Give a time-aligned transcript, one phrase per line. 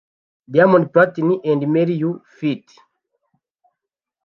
[0.55, 2.65] Diamond Platnumz– Marry You ft